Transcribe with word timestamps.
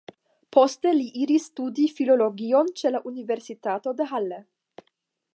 Poste 0.55 0.93
li 0.93 1.03
iris 1.25 1.43
studi 1.49 1.85
filologion 1.97 2.71
ĉe 2.81 2.91
la 2.95 3.01
Universitato 3.11 3.93
de 4.01 4.09
Halle. 4.15 4.41